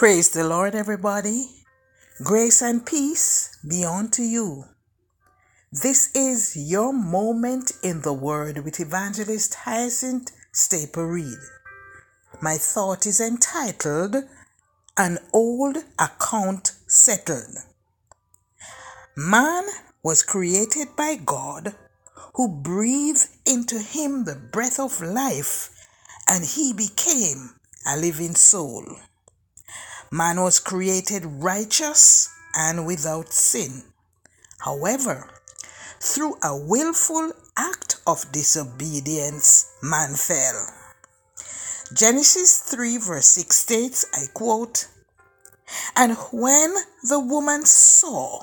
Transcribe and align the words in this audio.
Praise 0.00 0.30
the 0.30 0.48
Lord, 0.48 0.74
everybody. 0.74 1.50
Grace 2.24 2.62
and 2.62 2.86
peace 2.86 3.54
be 3.68 3.84
unto 3.84 4.22
you. 4.22 4.64
This 5.70 6.10
is 6.14 6.56
your 6.56 6.94
moment 6.94 7.72
in 7.84 8.00
the 8.00 8.14
Word 8.14 8.64
with 8.64 8.80
Evangelist 8.80 9.52
Hyacinth 9.56 10.30
Staple 10.52 11.04
Reed. 11.04 11.36
My 12.40 12.56
thought 12.56 13.06
is 13.06 13.20
entitled 13.20 14.16
An 14.96 15.18
Old 15.34 15.76
Account 15.98 16.72
Settled. 16.86 17.56
Man 19.14 19.64
was 20.02 20.22
created 20.22 20.96
by 20.96 21.16
God, 21.16 21.74
who 22.36 22.48
breathed 22.48 23.28
into 23.44 23.78
him 23.78 24.24
the 24.24 24.36
breath 24.50 24.80
of 24.80 25.02
life, 25.02 25.68
and 26.26 26.42
he 26.42 26.72
became 26.72 27.50
a 27.86 27.98
living 27.98 28.34
soul. 28.34 28.96
Man 30.12 30.40
was 30.40 30.58
created 30.58 31.24
righteous 31.24 32.28
and 32.54 32.84
without 32.84 33.32
sin. 33.32 33.84
However, 34.58 35.30
through 36.00 36.36
a 36.42 36.56
willful 36.56 37.32
act 37.56 38.00
of 38.06 38.32
disobedience, 38.32 39.72
man 39.82 40.14
fell. 40.14 40.66
Genesis 41.94 42.58
3 42.58 42.98
verse 42.98 43.26
6 43.26 43.54
states, 43.54 44.04
I 44.12 44.26
quote, 44.34 44.88
And 45.94 46.16
when 46.32 46.74
the 47.04 47.20
woman 47.20 47.64
saw 47.64 48.42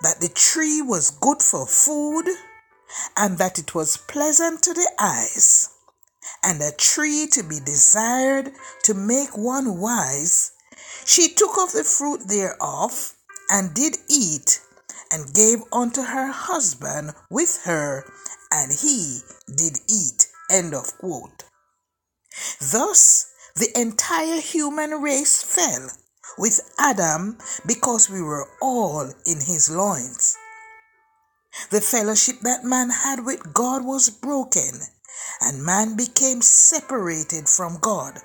that 0.00 0.20
the 0.20 0.28
tree 0.28 0.80
was 0.80 1.10
good 1.10 1.42
for 1.42 1.66
food, 1.66 2.26
and 3.16 3.36
that 3.38 3.58
it 3.58 3.74
was 3.74 3.96
pleasant 3.96 4.62
to 4.62 4.72
the 4.72 4.90
eyes, 4.98 5.70
and 6.42 6.60
a 6.62 6.72
tree 6.72 7.26
to 7.32 7.42
be 7.42 7.60
desired 7.60 8.52
to 8.84 8.94
make 8.94 9.36
one 9.36 9.80
wise, 9.80 10.52
she 11.04 11.28
took 11.28 11.58
of 11.58 11.72
the 11.72 11.84
fruit 11.84 12.28
thereof 12.28 13.14
and 13.50 13.74
did 13.74 13.96
eat, 14.10 14.60
and 15.12 15.34
gave 15.34 15.62
unto 15.72 16.02
her 16.02 16.32
husband 16.32 17.12
with 17.30 17.62
her, 17.64 18.04
and 18.50 18.72
he 18.72 19.20
did 19.54 19.78
eat. 19.88 20.26
End 20.50 20.74
of 20.74 20.96
quote. 20.98 21.44
Thus, 22.60 23.26
the 23.54 23.68
entire 23.78 24.40
human 24.40 24.90
race 25.02 25.42
fell 25.42 25.90
with 26.38 26.60
Adam 26.78 27.38
because 27.66 28.10
we 28.10 28.20
were 28.20 28.48
all 28.60 29.12
in 29.24 29.40
his 29.40 29.70
loins. 29.70 30.36
The 31.70 31.80
fellowship 31.80 32.40
that 32.42 32.64
man 32.64 32.90
had 32.90 33.24
with 33.24 33.54
God 33.54 33.84
was 33.84 34.10
broken, 34.10 34.80
and 35.40 35.64
man 35.64 35.96
became 35.96 36.42
separated 36.42 37.48
from 37.48 37.78
God. 37.80 38.18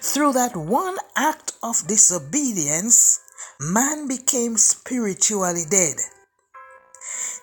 Through 0.00 0.32
that 0.32 0.56
one 0.56 0.96
act 1.16 1.52
of 1.62 1.86
disobedience, 1.86 3.20
man 3.60 4.08
became 4.08 4.56
spiritually 4.56 5.64
dead. 5.68 5.96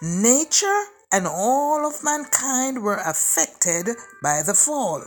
Nature 0.01 0.83
and 1.11 1.27
all 1.27 1.87
of 1.87 2.03
mankind 2.03 2.83
were 2.83 3.01
affected 3.05 3.89
by 4.21 4.41
the 4.41 4.53
fall. 4.53 5.03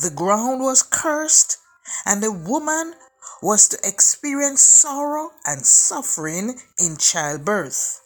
The 0.00 0.10
ground 0.10 0.60
was 0.60 0.82
cursed, 0.82 1.58
and 2.04 2.22
the 2.22 2.32
woman 2.32 2.94
was 3.42 3.68
to 3.68 3.78
experience 3.84 4.60
sorrow 4.60 5.30
and 5.44 5.64
suffering 5.64 6.58
in 6.78 6.96
childbirth. 6.96 8.00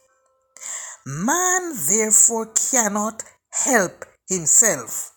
Man 1.06 1.72
therefore 1.88 2.46
cannot 2.46 3.22
help 3.50 4.04
himself. 4.28 5.12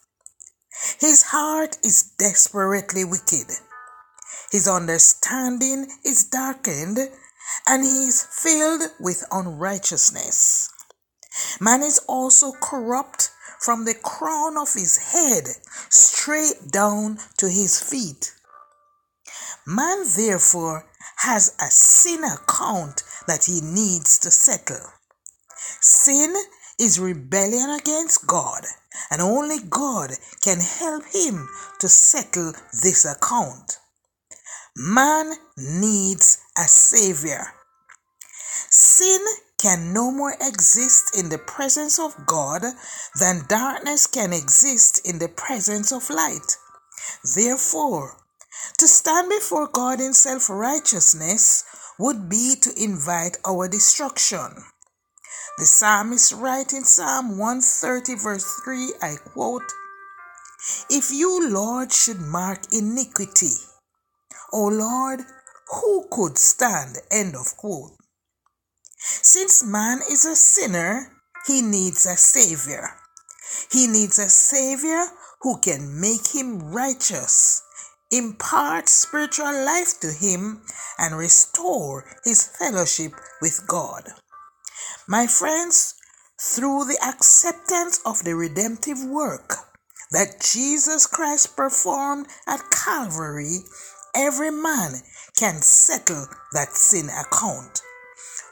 His 1.00 1.24
heart 1.24 1.78
is 1.84 2.04
desperately 2.18 3.06
wicked. 3.06 3.48
His 4.52 4.68
understanding 4.68 5.88
is 6.06 6.26
darkened, 6.26 7.00
and 7.68 7.84
he 7.84 8.08
is 8.08 8.24
filled 8.24 8.84
with 9.00 9.24
unrighteousness. 9.32 10.70
Man 11.60 11.82
is 11.82 12.00
also 12.08 12.52
corrupt 12.52 13.32
from 13.60 13.86
the 13.86 13.96
crown 13.96 14.58
of 14.58 14.74
his 14.74 14.98
head 15.14 15.46
straight 15.90 16.72
down 16.72 17.20
to 17.38 17.50
his 17.50 17.82
feet. 17.82 18.34
Man 19.66 20.04
therefore 20.16 20.86
has 21.18 21.56
a 21.60 21.72
sin 21.72 22.24
account 22.24 23.04
that 23.28 23.46
he 23.46 23.62
needs 23.62 24.20
to 24.20 24.32
settle. 24.32 24.86
Sin 25.80 26.36
is 26.80 27.00
rebellion 27.00 27.70
against 27.70 28.28
God, 28.28 28.64
and 29.12 29.22
only 29.22 29.60
God 29.60 30.12
can 30.42 30.60
help 30.60 31.04
him 31.14 31.48
to 31.80 31.88
settle 31.88 32.54
this 32.82 33.06
account. 33.06 33.78
Man 34.76 35.34
needs 35.58 36.40
a 36.58 36.64
savior. 36.64 37.46
Sin 38.70 39.24
can 39.60 39.94
no 39.94 40.12
more 40.12 40.36
exist 40.42 41.16
in 41.16 41.30
the 41.30 41.38
presence 41.38 42.00
of 42.00 42.26
God 42.26 42.64
than 43.20 43.46
darkness 43.48 44.08
can 44.08 44.34
exist 44.34 45.00
in 45.08 45.20
the 45.20 45.30
presence 45.30 45.92
of 45.92 46.10
light. 46.10 46.58
Therefore, 47.36 48.18
to 48.80 48.88
stand 48.88 49.30
before 49.30 49.68
God 49.68 50.02
in 50.02 50.14
self 50.14 50.50
righteousness 50.50 51.64
would 52.00 52.28
be 52.28 52.56
to 52.62 52.72
invite 52.76 53.38
our 53.46 53.68
destruction. 53.68 54.50
The 55.60 55.68
psalmist 55.68 56.32
writes 56.34 56.74
in 56.74 56.84
Psalm 56.84 57.38
130, 57.38 58.16
verse 58.16 58.60
3, 58.66 58.94
I 59.04 59.16
quote, 59.24 59.72
If 60.90 61.12
you, 61.12 61.48
Lord, 61.48 61.94
should 61.94 62.20
mark 62.20 62.60
iniquity, 62.72 63.54
O 64.52 64.68
Lord, 64.68 65.22
who 65.68 66.08
could 66.10 66.40
stand? 66.40 66.98
End 67.12 67.36
of 67.36 67.56
quote. 67.56 67.92
Since 68.98 69.64
man 69.64 70.00
is 70.10 70.26
a 70.26 70.36
sinner, 70.36 71.12
he 71.46 71.62
needs 71.62 72.08
a 72.08 72.18
savior. 72.18 72.90
He 73.72 73.86
needs 73.86 74.18
a 74.18 74.30
savior 74.30 75.06
who 75.42 75.60
can 75.60 76.02
make 76.02 76.34
him 76.34 76.72
righteous, 76.72 77.62
impart 78.12 78.90
spiritual 78.90 79.54
life 79.66 80.00
to 80.00 80.12
him, 80.12 80.64
and 80.98 81.16
restore 81.16 82.06
his 82.24 82.48
fellowship 82.48 83.14
with 83.40 83.68
God. 83.68 84.14
My 85.08 85.28
friends, 85.28 85.96
through 86.40 86.86
the 86.86 86.98
acceptance 87.06 88.00
of 88.06 88.24
the 88.24 88.36
redemptive 88.36 89.04
work 89.04 89.56
that 90.12 90.40
Jesus 90.40 91.08
Christ 91.08 91.58
performed 91.58 92.28
at 92.48 92.72
Calvary, 92.72 93.58
every 94.16 94.50
man 94.50 95.02
can 95.38 95.62
settle 95.62 96.28
that 96.54 96.78
sin 96.78 97.10
account. 97.10 97.82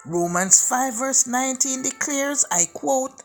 Romans 0.05 0.67
5 0.67 0.99
verse 0.99 1.25
19 1.25 1.83
declares, 1.83 2.43
I 2.51 2.65
quote, 2.73 3.23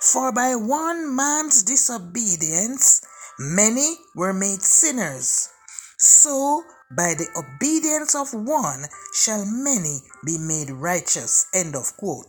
For 0.00 0.30
by 0.30 0.54
one 0.54 1.16
man's 1.16 1.62
disobedience 1.62 3.00
many 3.38 3.94
were 4.14 4.34
made 4.34 4.60
sinners. 4.60 5.48
So 5.96 6.62
by 6.94 7.14
the 7.14 7.28
obedience 7.38 8.14
of 8.14 8.34
one 8.34 8.84
shall 9.14 9.46
many 9.46 10.00
be 10.26 10.36
made 10.36 10.70
righteous. 10.70 11.46
End 11.54 11.74
of 11.74 11.96
quote. 11.96 12.26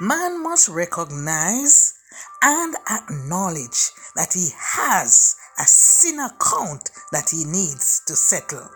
Man 0.00 0.42
must 0.42 0.68
recognize 0.68 1.94
and 2.42 2.74
acknowledge 2.90 3.90
that 4.14 4.32
he 4.34 4.50
has 4.58 5.36
a 5.58 5.64
sin 5.64 6.18
account 6.20 6.90
that 7.12 7.30
he 7.30 7.44
needs 7.44 8.02
to 8.06 8.14
settle. 8.14 8.70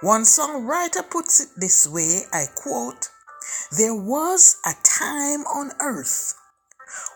One 0.00 0.22
songwriter 0.22 1.08
puts 1.08 1.40
it 1.40 1.48
this 1.56 1.86
way 1.86 2.22
I 2.32 2.46
quote, 2.54 3.08
There 3.76 3.94
was 3.94 4.56
a 4.64 4.74
time 4.82 5.42
on 5.46 5.72
earth 5.80 6.34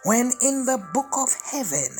when 0.05 0.33
in 0.41 0.67
the 0.67 0.85
book 0.93 1.17
of 1.17 1.35
heaven 1.51 1.97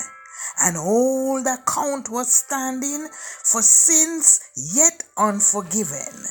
an 0.61 0.77
old 0.77 1.47
account 1.47 2.09
was 2.11 2.33
standing 2.33 3.09
for 3.45 3.63
sins 3.63 4.41
yet 4.57 5.05
unforgiven. 5.17 6.27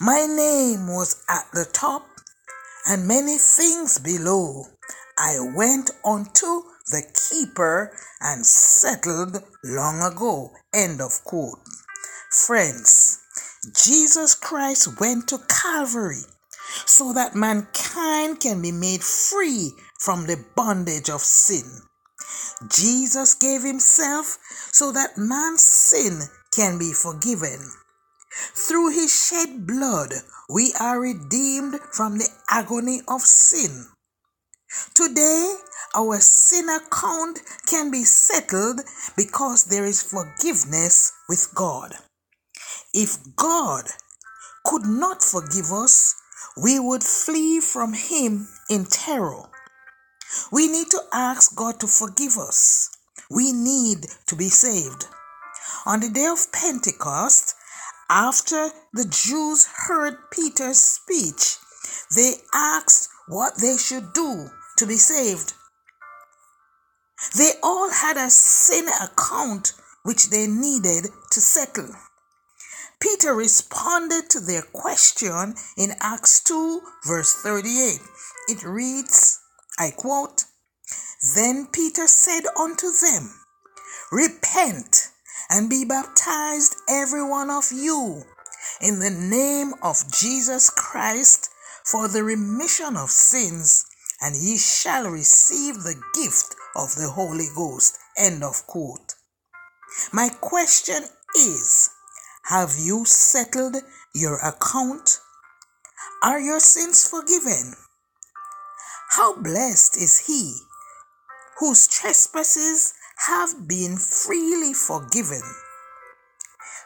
My 0.00 0.26
name 0.26 0.86
was 0.86 1.22
at 1.28 1.46
the 1.52 1.64
top 1.64 2.09
and 2.90 3.06
many 3.06 3.38
things 3.38 4.00
below. 4.00 4.64
I 5.16 5.36
went 5.54 5.92
unto 6.04 6.62
the 6.90 7.02
keeper 7.30 7.96
and 8.20 8.44
settled 8.44 9.36
long 9.62 10.02
ago. 10.02 10.50
End 10.74 11.00
of 11.00 11.22
quote. 11.22 11.60
Friends, 12.32 13.20
Jesus 13.84 14.34
Christ 14.34 14.98
went 14.98 15.28
to 15.28 15.38
Calvary 15.48 16.24
so 16.84 17.12
that 17.12 17.36
mankind 17.36 18.40
can 18.40 18.60
be 18.60 18.72
made 18.72 19.04
free 19.04 19.70
from 20.00 20.26
the 20.26 20.44
bondage 20.56 21.10
of 21.10 21.20
sin. 21.20 21.62
Jesus 22.68 23.34
gave 23.34 23.62
himself 23.62 24.36
so 24.72 24.90
that 24.90 25.16
man's 25.16 25.62
sin 25.62 26.22
can 26.52 26.76
be 26.76 26.92
forgiven. 26.92 27.70
Through 28.32 28.90
his 28.90 29.12
shed 29.12 29.66
blood, 29.66 30.12
we 30.48 30.72
are 30.78 31.00
redeemed 31.00 31.80
from 31.92 32.18
the 32.18 32.28
agony 32.48 33.00
of 33.08 33.22
sin. 33.22 33.86
Today, 34.94 35.54
our 35.94 36.20
sin 36.20 36.68
account 36.68 37.40
can 37.66 37.90
be 37.90 38.04
settled 38.04 38.80
because 39.16 39.64
there 39.64 39.84
is 39.84 40.02
forgiveness 40.02 41.12
with 41.28 41.52
God. 41.54 41.94
If 42.94 43.18
God 43.34 43.84
could 44.64 44.84
not 44.84 45.22
forgive 45.22 45.72
us, 45.72 46.14
we 46.56 46.78
would 46.78 47.02
flee 47.02 47.60
from 47.60 47.94
Him 47.94 48.48
in 48.68 48.84
terror. 48.84 49.48
We 50.52 50.68
need 50.68 50.90
to 50.90 51.02
ask 51.12 51.56
God 51.56 51.80
to 51.80 51.88
forgive 51.88 52.38
us. 52.38 52.90
We 53.28 53.52
need 53.52 54.06
to 54.26 54.36
be 54.36 54.48
saved. 54.48 55.06
On 55.86 56.00
the 56.00 56.08
day 56.08 56.26
of 56.26 56.52
Pentecost, 56.52 57.54
after 58.10 58.70
the 58.92 59.04
Jews 59.04 59.66
heard 59.86 60.30
Peter's 60.32 60.80
speech, 60.80 61.56
they 62.14 62.34
asked 62.52 63.08
what 63.28 63.58
they 63.58 63.76
should 63.76 64.12
do 64.12 64.50
to 64.78 64.86
be 64.86 64.96
saved. 64.96 65.54
They 67.36 67.52
all 67.62 67.90
had 67.90 68.16
a 68.16 68.28
sin 68.28 68.88
account 69.00 69.74
which 70.02 70.30
they 70.30 70.48
needed 70.48 71.06
to 71.30 71.40
settle. 71.40 71.94
Peter 73.00 73.32
responded 73.34 74.28
to 74.28 74.40
their 74.40 74.62
question 74.62 75.54
in 75.76 75.94
Acts 76.00 76.42
2, 76.42 76.80
verse 77.06 77.34
38. 77.34 78.00
It 78.48 78.64
reads, 78.64 79.40
I 79.78 79.90
quote, 79.96 80.44
Then 81.34 81.68
Peter 81.70 82.06
said 82.08 82.42
unto 82.58 82.90
them, 82.90 83.34
Repent 84.10 85.09
and 85.50 85.68
be 85.68 85.84
baptized, 85.84 86.76
every 86.88 87.22
one 87.22 87.50
of 87.50 87.72
you, 87.72 88.22
in 88.80 89.00
the 89.00 89.10
name 89.10 89.74
of 89.82 90.10
Jesus 90.12 90.70
Christ 90.70 91.50
for 91.84 92.08
the 92.08 92.22
remission 92.22 92.96
of 92.96 93.10
sins, 93.10 93.84
and 94.20 94.36
ye 94.36 94.56
shall 94.56 95.10
receive 95.10 95.76
the 95.76 96.00
gift 96.14 96.54
of 96.76 96.94
the 96.94 97.10
Holy 97.10 97.48
Ghost. 97.56 97.98
End 98.16 98.44
of 98.44 98.66
quote. 98.66 99.14
My 100.12 100.28
question 100.40 101.02
is, 101.36 101.90
have 102.44 102.74
you 102.78 103.04
settled 103.04 103.76
your 104.14 104.38
account? 104.38 105.18
Are 106.22 106.38
your 106.38 106.60
sins 106.60 107.08
forgiven? 107.08 107.74
How 109.10 109.36
blessed 109.36 109.96
is 109.96 110.26
he 110.26 110.54
whose 111.58 111.88
trespasses 111.88 112.94
have 113.26 113.68
been 113.68 113.96
freely 113.98 114.72
forgiven. 114.72 115.42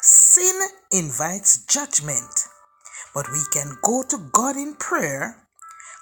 Sin 0.01 0.61
invites 0.91 1.65
judgment, 1.67 2.47
but 3.15 3.31
we 3.31 3.41
can 3.53 3.77
go 3.83 4.03
to 4.03 4.19
God 4.33 4.57
in 4.57 4.75
prayer, 4.75 5.37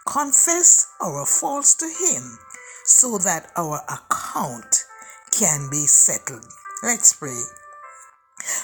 confess 0.08 0.88
our 1.02 1.26
faults 1.26 1.74
to 1.74 1.86
Him, 1.86 2.38
so 2.84 3.18
that 3.18 3.50
our 3.56 3.82
account 3.84 4.84
can 5.30 5.68
be 5.70 5.86
settled. 5.86 6.46
Let's 6.82 7.12
pray. 7.12 7.42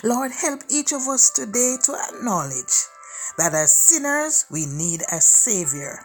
Lord, 0.03 0.33
help 0.33 0.63
each 0.71 0.93
of 0.93 1.07
us 1.07 1.31
today 1.31 1.77
to 1.85 1.95
acknowledge 2.09 2.87
that 3.37 3.55
as 3.55 3.73
sinners 3.73 4.47
we 4.51 4.65
need 4.67 5.03
a 5.13 5.21
Savior. 5.21 6.01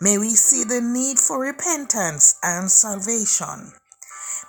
May 0.00 0.18
we 0.18 0.30
see 0.30 0.64
the 0.64 0.80
need 0.80 1.18
for 1.18 1.40
repentance 1.40 2.36
and 2.42 2.70
salvation. 2.70 3.72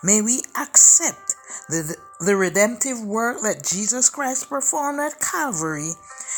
May 0.05 0.21
we 0.21 0.43
accept 0.55 1.35
the, 1.67 1.97
the 2.19 2.35
redemptive 2.35 3.01
work 3.01 3.41
that 3.41 3.65
Jesus 3.65 4.07
Christ 4.11 4.47
performed 4.47 4.99
at 4.99 5.19
Calvary 5.19 5.93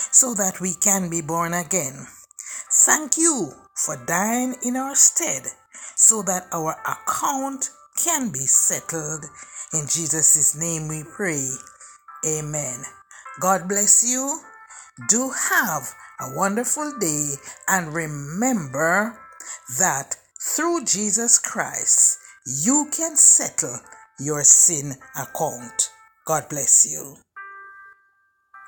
so 0.10 0.34
that 0.36 0.62
we 0.62 0.74
can 0.74 1.10
be 1.10 1.20
born 1.20 1.54
again. 1.54 2.08
Thank 2.72 3.18
you 3.18 3.52
for 3.76 3.98
dying 4.08 4.56
in 4.64 4.78
our 4.78 4.96
stead 4.96 5.48
so 5.96 6.22
that 6.22 6.48
our 6.54 6.78
account 6.88 7.72
can 8.02 8.30
be 8.30 8.48
settled. 8.48 9.26
In 9.74 9.86
Jesus' 9.86 10.56
name 10.56 10.88
we 10.88 11.04
pray. 11.04 11.50
Amen. 12.26 12.84
God 13.42 13.68
bless 13.68 14.02
you. 14.02 14.40
Do 15.10 15.32
have 15.32 15.94
a 16.22 16.34
wonderful 16.34 16.94
day 16.98 17.34
and 17.68 17.94
remember 17.94 19.20
that 19.78 20.16
through 20.40 20.86
Jesus 20.86 21.38
Christ, 21.38 22.20
you 22.48 22.88
can 22.94 23.18
settle 23.18 23.78
your 24.20 24.42
sin 24.46 24.96
account. 25.18 25.90
God 26.26 26.48
bless 26.50 26.90
you. 26.90 27.18